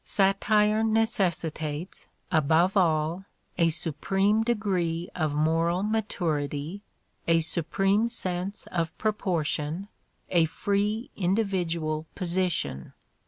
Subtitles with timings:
[0.03, 3.25] Satire necessi tates, above all,
[3.59, 6.81] a supreme degree of moral maturity,
[7.27, 9.89] a supreme sense of proportion,
[10.31, 12.93] a free individual posi tion.